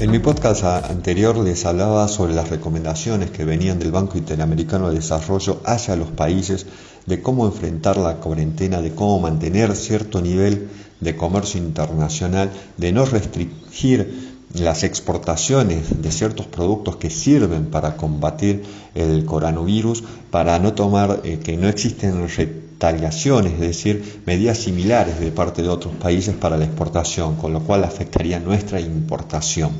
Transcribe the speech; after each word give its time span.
En 0.00 0.10
mi 0.10 0.18
podcast 0.18 0.64
anterior 0.64 1.36
les 1.36 1.66
hablaba 1.66 2.08
sobre 2.08 2.32
las 2.32 2.48
recomendaciones 2.48 3.30
que 3.30 3.44
venían 3.44 3.78
del 3.78 3.92
Banco 3.92 4.16
Interamericano 4.16 4.88
de 4.88 4.94
Desarrollo 4.94 5.60
hacia 5.66 5.94
los 5.94 6.08
países 6.08 6.64
de 7.04 7.20
cómo 7.20 7.44
enfrentar 7.44 7.98
la 7.98 8.16
cuarentena, 8.16 8.80
de 8.80 8.94
cómo 8.94 9.20
mantener 9.20 9.76
cierto 9.76 10.22
nivel 10.22 10.70
de 11.00 11.16
comercio 11.16 11.60
internacional, 11.60 12.50
de 12.78 12.92
no 12.92 13.04
restringir 13.04 14.38
las 14.54 14.84
exportaciones 14.84 16.00
de 16.00 16.10
ciertos 16.10 16.46
productos 16.46 16.96
que 16.96 17.10
sirven 17.10 17.66
para 17.66 17.98
combatir 17.98 18.62
el 18.94 19.26
coronavirus, 19.26 20.02
para 20.30 20.58
no 20.60 20.72
tomar 20.72 21.20
eh, 21.24 21.40
que 21.40 21.58
no 21.58 21.68
existen 21.68 22.26
es 22.82 23.60
decir, 23.60 24.22
medidas 24.24 24.58
similares 24.58 25.20
de 25.20 25.32
parte 25.32 25.62
de 25.62 25.68
otros 25.68 25.94
países 25.96 26.34
para 26.34 26.56
la 26.56 26.64
exportación, 26.64 27.36
con 27.36 27.52
lo 27.52 27.60
cual 27.60 27.84
afectaría 27.84 28.38
nuestra 28.38 28.80
importación. 28.80 29.72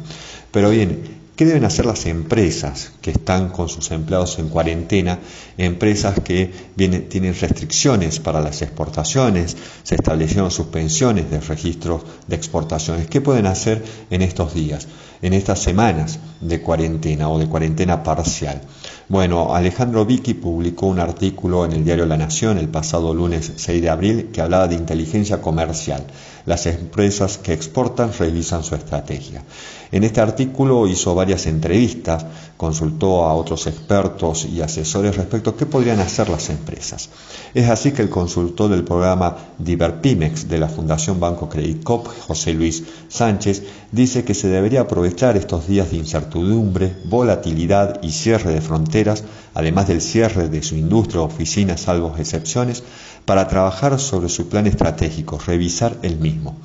Pero 0.51 0.71
bien, 0.71 1.21
¿Qué 1.41 1.47
deben 1.47 1.65
hacer 1.65 1.87
las 1.87 2.05
empresas 2.05 2.93
que 3.01 3.13
están 3.13 3.49
con 3.49 3.71
sus 3.71 3.93
empleados 3.93 4.39
en 4.39 4.51
cuarentena? 4.51 5.21
Empresas 5.57 6.21
que 6.21 6.53
tienen 6.77 7.35
restricciones 7.35 8.21
para 8.21 8.43
las 8.43 8.61
exportaciones, 8.61 9.57
se 9.83 9.95
establecieron 9.95 10.51
suspensiones 10.51 11.31
de 11.31 11.41
registros 11.41 12.03
de 12.27 12.37
exportaciones. 12.37 13.07
¿Qué 13.07 13.23
pueden 13.23 13.47
hacer 13.47 13.83
en 14.11 14.21
estos 14.21 14.53
días, 14.53 14.87
en 15.23 15.33
estas 15.33 15.61
semanas 15.61 16.19
de 16.43 16.61
cuarentena 16.61 17.31
o 17.31 17.39
de 17.39 17.47
cuarentena 17.47 18.03
parcial? 18.03 18.61
Bueno, 19.11 19.57
Alejandro 19.57 20.07
Vicky 20.07 20.35
publicó 20.35 20.87
un 20.87 21.01
artículo 21.01 21.65
en 21.65 21.73
el 21.73 21.85
diario 21.85 22.07
La 22.07 22.17
Nación 22.17 22.59
el 22.59 22.69
pasado 22.69 23.13
lunes 23.13 23.55
6 23.57 23.83
de 23.83 23.91
abril 23.91 24.29
que 24.33 24.41
hablaba 24.41 24.69
de 24.69 24.77
inteligencia 24.77 25.43
comercial. 25.43 26.07
Las 26.47 26.67
empresas 26.67 27.37
que 27.37 27.53
exportan 27.53 28.13
revisan 28.17 28.63
su 28.63 28.77
estrategia. 28.77 29.43
En 29.93 30.05
este 30.05 30.21
artículo 30.21 30.87
hizo 30.87 31.17
varias 31.17 31.47
entrevistas, 31.47 32.25
consultó 32.57 33.25
a 33.25 33.35
otros 33.35 33.67
expertos 33.67 34.45
y 34.45 34.61
asesores 34.61 35.17
respecto 35.17 35.51
a 35.51 35.57
qué 35.57 35.67
podrían 35.67 35.99
hacer 35.99 36.29
las 36.29 36.49
empresas. 36.49 37.09
Es 37.53 37.69
así 37.69 37.91
que 37.91 38.03
el 38.03 38.11
consultor 38.11 38.71
del 38.71 38.85
programa 38.85 39.37
Diverpimex 39.59 40.49
de 40.49 40.59
la 40.59 40.69
Fundación 40.69 41.19
Banco 41.19 41.49
Credit 41.49 41.83
Cop, 41.83 42.07
José 42.07 42.55
Luis 42.55 42.85
Sánchez, 43.09 43.65
dice 43.91 44.23
que 44.23 44.35
se 44.35 44.49
debería 44.49 44.83
aprovechar 44.83 45.37
estos 45.37 45.67
días 45.67 45.91
de 45.91 45.97
incertidumbre, 45.97 46.95
volatilidad 47.07 48.01
y 48.03 48.13
cierre 48.13 48.53
de 48.53 48.61
fronteras, 48.61 49.00
además 49.55 49.89
del 49.89 50.01
cierre 50.01 50.49
de 50.49 50.63
su 50.63 50.77
industria 50.77 51.23
o 51.23 51.25
oficina, 51.25 51.77
salvo 51.77 52.15
excepciones, 52.19 52.83
para 53.25 53.49
trabajar 53.49 53.99
sobre 54.01 54.29
su 54.29 54.49
plan 54.49 54.67
estratégico, 54.67 55.39
revisar 55.39 55.97
el 56.03 56.19
mismo. 56.19 56.57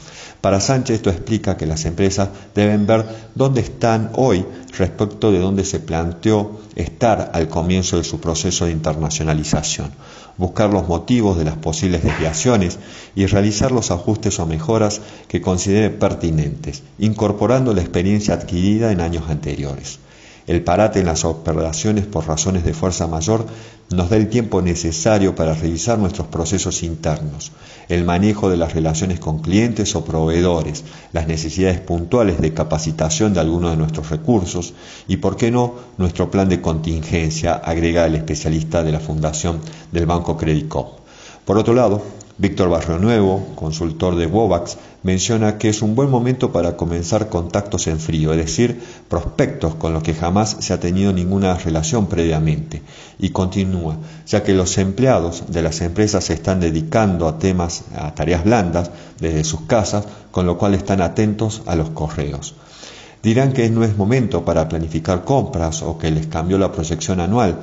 Para 0.41 0.59
Sánchez 0.59 0.97
esto 0.97 1.09
explica 1.09 1.57
que 1.57 1.65
las 1.65 1.85
empresas 1.85 2.29
deben 2.53 2.85
ver 2.85 3.05
dónde 3.35 3.61
están 3.61 4.11
hoy 4.15 4.45
respecto 4.77 5.31
de 5.31 5.39
dónde 5.39 5.65
se 5.65 5.79
planteó 5.79 6.59
estar 6.75 7.31
al 7.33 7.47
comienzo 7.47 7.97
de 7.97 8.03
su 8.03 8.19
proceso 8.19 8.65
de 8.65 8.71
internacionalización, 8.71 9.91
buscar 10.37 10.71
los 10.71 10.87
motivos 10.87 11.37
de 11.37 11.45
las 11.45 11.57
posibles 11.57 12.03
desviaciones 12.03 12.77
y 13.15 13.25
realizar 13.25 13.71
los 13.71 13.91
ajustes 13.91 14.39
o 14.39 14.45
mejoras 14.45 15.01
que 15.27 15.41
considere 15.41 15.89
pertinentes, 15.89 16.83
incorporando 16.99 17.73
la 17.73 17.81
experiencia 17.81 18.33
adquirida 18.33 18.91
en 18.91 19.01
años 19.01 19.29
anteriores. 19.29 19.99
El 20.47 20.63
parate 20.63 20.99
en 20.99 21.07
las 21.07 21.25
operaciones 21.25 22.05
por 22.05 22.27
razones 22.27 22.63
de 22.63 22.73
fuerza 22.73 23.07
mayor 23.07 23.47
nos 23.89 24.09
da 24.09 24.17
el 24.17 24.29
tiempo 24.29 24.61
necesario 24.61 25.35
para 25.35 25.55
revisar 25.55 25.97
nuestros 25.97 26.27
procesos 26.27 26.83
internos, 26.83 27.51
el 27.89 28.03
manejo 28.03 28.49
de 28.49 28.57
las 28.57 28.73
relaciones 28.73 29.19
con 29.19 29.39
clientes 29.39 29.95
o 29.95 30.05
proveedores, 30.05 30.83
las 31.13 31.27
necesidades 31.27 31.79
puntuales 31.79 32.39
de 32.39 32.53
capacitación 32.53 33.33
de 33.33 33.39
algunos 33.39 33.71
de 33.71 33.77
nuestros 33.77 34.09
recursos 34.11 34.73
y, 35.07 35.17
por 35.17 35.35
qué 35.35 35.49
no, 35.49 35.73
nuestro 35.97 36.29
plan 36.29 36.47
de 36.47 36.61
contingencia, 36.61 37.53
agrega 37.53 38.05
el 38.05 38.15
especialista 38.15 38.83
de 38.83 38.91
la 38.91 38.99
Fundación 38.99 39.61
del 39.91 40.05
Banco 40.05 40.37
Credit 40.37 40.71
Por 41.45 41.57
otro 41.57 41.73
lado, 41.73 42.03
Víctor 42.37 42.67
Barrio 42.67 42.97
Nuevo, 42.97 43.53
consultor 43.55 44.17
de 44.17 44.25
Wovax, 44.25 44.75
menciona 45.03 45.57
que 45.57 45.69
es 45.69 45.81
un 45.81 45.95
buen 45.95 46.09
momento 46.09 46.51
para 46.51 46.75
comenzar 46.75 47.29
contactos 47.29 47.87
en 47.87 47.97
frío, 47.97 48.33
es 48.33 48.37
decir, 48.37 48.81
prospectos 49.07 49.75
con 49.75 49.93
los 49.93 50.03
que 50.03 50.13
jamás 50.13 50.57
se 50.59 50.73
ha 50.73 50.79
tenido 50.81 51.13
ninguna 51.13 51.55
relación 51.55 52.07
previamente. 52.07 52.81
Y 53.19 53.29
continúa, 53.29 53.95
ya 54.27 54.43
que 54.43 54.53
los 54.53 54.77
empleados 54.77 55.45
de 55.47 55.61
las 55.61 55.79
empresas 55.79 56.25
se 56.25 56.33
están 56.33 56.59
dedicando 56.59 57.29
a 57.29 57.39
temas, 57.39 57.85
a 57.95 58.13
tareas 58.13 58.43
blandas 58.43 58.91
desde 59.17 59.45
sus 59.45 59.61
casas, 59.61 60.05
con 60.31 60.45
lo 60.45 60.57
cual 60.57 60.73
están 60.73 60.99
atentos 60.99 61.61
a 61.67 61.75
los 61.77 61.91
correos. 61.91 62.55
Dirán 63.23 63.53
que 63.53 63.69
no 63.69 63.85
es 63.85 63.95
momento 63.95 64.43
para 64.43 64.67
planificar 64.67 65.23
compras 65.23 65.81
o 65.83 65.97
que 65.97 66.11
les 66.11 66.27
cambió 66.27 66.57
la 66.57 66.73
proyección 66.73 67.21
anual, 67.21 67.59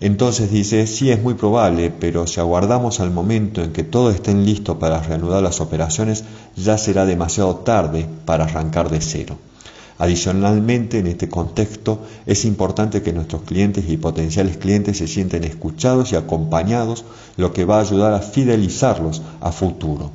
entonces 0.00 0.50
dice, 0.50 0.86
sí 0.86 1.10
es 1.10 1.22
muy 1.22 1.34
probable, 1.34 1.90
pero 1.90 2.26
si 2.26 2.40
aguardamos 2.40 3.00
al 3.00 3.10
momento 3.10 3.62
en 3.62 3.72
que 3.72 3.84
todos 3.84 4.14
estén 4.14 4.46
listos 4.46 4.78
para 4.78 5.02
reanudar 5.02 5.42
las 5.42 5.60
operaciones, 5.60 6.24
ya 6.56 6.78
será 6.78 7.04
demasiado 7.04 7.56
tarde 7.56 8.06
para 8.24 8.44
arrancar 8.44 8.88
de 8.88 9.02
cero. 9.02 9.36
Adicionalmente, 9.98 11.00
en 11.00 11.08
este 11.08 11.28
contexto, 11.28 11.98
es 12.24 12.46
importante 12.46 13.02
que 13.02 13.12
nuestros 13.12 13.42
clientes 13.42 13.84
y 13.90 13.98
potenciales 13.98 14.56
clientes 14.56 14.96
se 14.96 15.06
sienten 15.06 15.44
escuchados 15.44 16.12
y 16.12 16.16
acompañados, 16.16 17.04
lo 17.36 17.52
que 17.52 17.66
va 17.66 17.76
a 17.76 17.82
ayudar 17.82 18.14
a 18.14 18.20
fidelizarlos 18.20 19.20
a 19.42 19.52
futuro. 19.52 20.10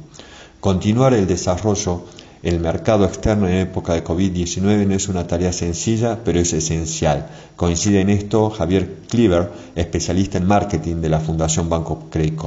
Continuar 0.59 1.13
el 1.13 1.27
desarrollo 1.27 2.01
el 2.45 2.59
mercado 2.59 3.05
externo 3.05 3.47
en 3.47 3.55
época 3.55 3.95
de 3.95 4.03
COVID-19 4.03 4.85
no 4.85 4.93
es 4.93 5.09
una 5.09 5.25
tarea 5.25 5.51
sencilla, 5.51 6.19
pero 6.23 6.39
es 6.39 6.53
esencial. 6.53 7.25
Coincide 7.55 8.01
en 8.01 8.11
esto 8.11 8.51
Javier 8.51 8.97
Cleaver, 9.09 9.51
especialista 9.73 10.37
en 10.37 10.45
marketing 10.45 10.97
de 10.97 11.09
la 11.09 11.19
Fundación 11.19 11.69
Banco 11.69 12.03
Credit 12.11 12.39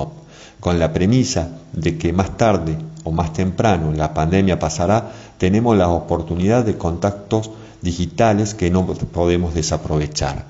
Con 0.60 0.78
la 0.78 0.92
premisa 0.92 1.48
de 1.72 1.98
que 1.98 2.12
más 2.12 2.36
tarde 2.36 2.78
o 3.02 3.10
más 3.10 3.32
temprano 3.32 3.92
la 3.92 4.14
pandemia 4.14 4.60
pasará, 4.60 5.10
tenemos 5.36 5.76
la 5.76 5.88
oportunidad 5.88 6.64
de 6.64 6.78
contactos 6.78 7.50
digitales 7.82 8.54
que 8.54 8.70
no 8.70 8.86
podemos 8.86 9.52
desaprovechar. 9.52 10.44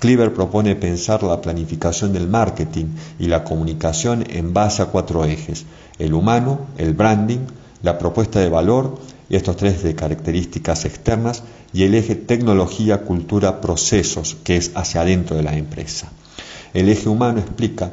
Cleaver 0.00 0.34
propone 0.34 0.76
pensar 0.76 1.22
la 1.22 1.40
planificación 1.40 2.12
del 2.12 2.28
marketing 2.28 2.86
y 3.18 3.28
la 3.28 3.42
comunicación 3.42 4.22
en 4.28 4.52
base 4.52 4.82
a 4.82 4.86
cuatro 4.86 5.24
ejes, 5.24 5.64
el 5.98 6.12
humano, 6.12 6.66
el 6.76 6.92
branding, 6.92 7.46
la 7.82 7.98
propuesta 7.98 8.40
de 8.40 8.48
valor 8.48 8.98
estos 9.36 9.56
tres 9.56 9.82
de 9.82 9.94
características 9.94 10.84
externas 10.84 11.42
y 11.72 11.84
el 11.84 11.94
eje 11.94 12.14
tecnología, 12.14 13.02
cultura, 13.02 13.60
procesos, 13.60 14.36
que 14.44 14.56
es 14.56 14.72
hacia 14.74 15.00
adentro 15.00 15.36
de 15.36 15.42
la 15.42 15.56
empresa. 15.56 16.08
El 16.74 16.88
eje 16.90 17.08
humano 17.08 17.40
explica, 17.40 17.92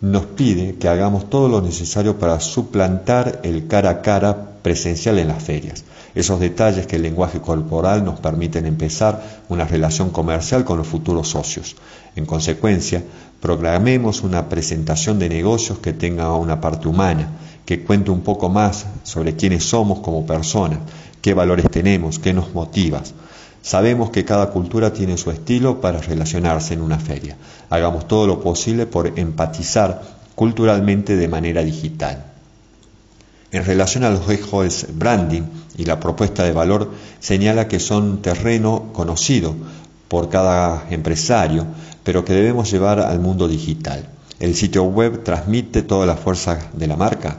nos 0.00 0.26
pide 0.26 0.76
que 0.76 0.88
hagamos 0.88 1.30
todo 1.30 1.48
lo 1.48 1.60
necesario 1.60 2.18
para 2.18 2.40
suplantar 2.40 3.40
el 3.44 3.68
cara 3.68 3.90
a 3.90 4.02
cara 4.02 4.50
presencial 4.62 5.18
en 5.18 5.28
las 5.28 5.42
ferias. 5.42 5.84
Esos 6.14 6.40
detalles 6.40 6.86
que 6.88 6.96
el 6.96 7.02
lenguaje 7.02 7.40
corporal 7.40 8.04
nos 8.04 8.18
permiten 8.18 8.66
empezar 8.66 9.22
una 9.48 9.64
relación 9.64 10.10
comercial 10.10 10.64
con 10.64 10.78
los 10.78 10.88
futuros 10.88 11.28
socios. 11.28 11.76
En 12.16 12.26
consecuencia, 12.26 13.04
programemos 13.40 14.22
una 14.22 14.48
presentación 14.48 15.20
de 15.20 15.28
negocios 15.28 15.78
que 15.78 15.92
tenga 15.92 16.34
una 16.34 16.60
parte 16.60 16.88
humana, 16.88 17.30
que 17.64 17.82
cuente 17.82 18.10
un 18.10 18.22
poco 18.22 18.48
más 18.48 18.86
sobre 19.02 19.36
quiénes 19.36 19.64
somos 19.64 20.00
como 20.00 20.26
personas, 20.26 20.80
qué 21.22 21.34
valores 21.34 21.70
tenemos, 21.70 22.18
qué 22.18 22.32
nos 22.32 22.52
motiva. 22.54 23.02
Sabemos 23.62 24.10
que 24.10 24.24
cada 24.24 24.50
cultura 24.50 24.92
tiene 24.92 25.18
su 25.18 25.30
estilo 25.30 25.80
para 25.80 26.00
relacionarse 26.00 26.74
en 26.74 26.80
una 26.80 26.98
feria. 26.98 27.36
Hagamos 27.68 28.08
todo 28.08 28.26
lo 28.26 28.40
posible 28.40 28.86
por 28.86 29.18
empatizar 29.18 30.02
culturalmente 30.34 31.16
de 31.16 31.28
manera 31.28 31.62
digital. 31.62 32.24
En 33.52 33.64
relación 33.64 34.04
a 34.04 34.10
los 34.10 34.28
ejes 34.30 34.86
branding 34.94 35.42
y 35.76 35.84
la 35.84 36.00
propuesta 36.00 36.44
de 36.44 36.52
valor, 36.52 36.92
señala 37.18 37.68
que 37.68 37.80
son 37.80 38.22
terreno 38.22 38.90
conocido 38.92 39.54
por 40.08 40.28
cada 40.28 40.86
empresario, 40.90 41.66
pero 42.02 42.24
que 42.24 42.32
debemos 42.32 42.70
llevar 42.70 43.00
al 43.00 43.20
mundo 43.20 43.48
digital. 43.48 44.08
El 44.38 44.54
sitio 44.54 44.84
web 44.84 45.22
transmite 45.22 45.82
toda 45.82 46.06
la 46.06 46.16
fuerza 46.16 46.58
de 46.72 46.86
la 46.86 46.96
marca, 46.96 47.36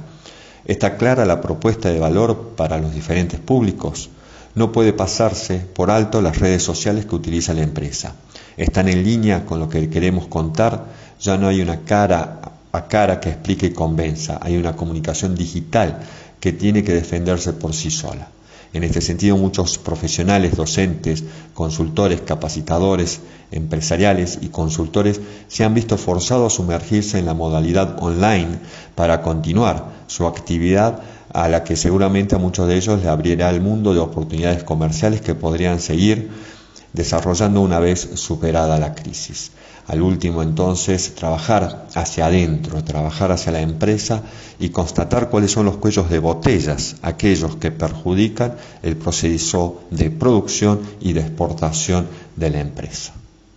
Está 0.65 0.97
clara 0.97 1.25
la 1.25 1.41
propuesta 1.41 1.89
de 1.89 1.99
valor 1.99 2.53
para 2.55 2.77
los 2.77 2.93
diferentes 2.93 3.39
públicos. 3.39 4.09
No 4.53 4.71
puede 4.71 4.93
pasarse 4.93 5.59
por 5.59 5.89
alto 5.89 6.21
las 6.21 6.39
redes 6.39 6.63
sociales 6.63 7.05
que 7.05 7.15
utiliza 7.15 7.53
la 7.53 7.63
empresa. 7.63 8.15
Están 8.57 8.89
en 8.89 9.03
línea 9.03 9.45
con 9.45 9.59
lo 9.59 9.69
que 9.69 9.89
queremos 9.89 10.27
contar. 10.27 10.85
Ya 11.19 11.37
no 11.37 11.47
hay 11.47 11.61
una 11.61 11.81
cara 11.81 12.41
a 12.71 12.87
cara 12.87 13.19
que 13.19 13.29
explique 13.29 13.67
y 13.67 13.73
convenza. 13.73 14.39
Hay 14.41 14.57
una 14.57 14.75
comunicación 14.75 15.35
digital 15.35 15.99
que 16.39 16.53
tiene 16.53 16.83
que 16.83 16.93
defenderse 16.93 17.53
por 17.53 17.73
sí 17.73 17.91
sola. 17.91 18.27
En 18.73 18.83
este 18.85 19.01
sentido, 19.01 19.35
muchos 19.35 19.77
profesionales, 19.77 20.55
docentes, 20.55 21.25
consultores, 21.53 22.21
capacitadores, 22.21 23.19
empresariales 23.51 24.39
y 24.41 24.47
consultores 24.47 25.19
se 25.49 25.65
han 25.65 25.73
visto 25.73 25.97
forzados 25.97 26.53
a 26.53 26.55
sumergirse 26.55 27.19
en 27.19 27.25
la 27.25 27.33
modalidad 27.33 28.01
online 28.01 28.59
para 28.95 29.21
continuar 29.21 30.00
su 30.11 30.27
actividad 30.27 30.99
a 31.33 31.47
la 31.47 31.63
que 31.63 31.77
seguramente 31.77 32.35
a 32.35 32.37
muchos 32.37 32.67
de 32.67 32.75
ellos 32.75 33.01
le 33.01 33.07
abrirá 33.07 33.49
el 33.49 33.61
mundo 33.61 33.93
de 33.93 34.01
oportunidades 34.01 34.63
comerciales 34.65 35.21
que 35.21 35.35
podrían 35.35 35.79
seguir 35.79 36.29
desarrollando 36.91 37.61
una 37.61 37.79
vez 37.79 38.09
superada 38.15 38.77
la 38.77 38.93
crisis. 38.93 39.51
Al 39.87 40.01
último 40.01 40.43
entonces 40.43 41.15
trabajar 41.15 41.87
hacia 41.95 42.25
adentro, 42.25 42.83
trabajar 42.83 43.31
hacia 43.31 43.53
la 43.53 43.61
empresa 43.61 44.21
y 44.59 44.69
constatar 44.69 45.29
cuáles 45.29 45.51
son 45.51 45.65
los 45.65 45.77
cuellos 45.77 46.09
de 46.09 46.19
botellas, 46.19 46.97
aquellos 47.01 47.55
que 47.55 47.71
perjudican 47.71 48.55
el 48.83 48.97
proceso 48.97 49.83
de 49.91 50.11
producción 50.11 50.81
y 50.99 51.13
de 51.13 51.21
exportación 51.21 52.07
de 52.35 52.49
la 52.49 52.59
empresa. 52.59 53.13